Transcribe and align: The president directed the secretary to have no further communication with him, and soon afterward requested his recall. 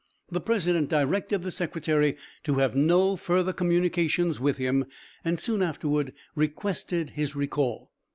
The 0.31 0.41
president 0.41 0.89
directed 0.89 1.43
the 1.43 1.51
secretary 1.51 2.17
to 2.45 2.55
have 2.55 2.75
no 2.75 3.15
further 3.15 3.53
communication 3.53 4.33
with 4.41 4.57
him, 4.57 4.85
and 5.23 5.39
soon 5.39 5.61
afterward 5.61 6.11
requested 6.33 7.11
his 7.11 7.35
recall. 7.35 7.91